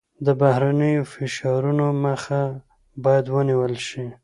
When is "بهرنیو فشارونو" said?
0.41-1.85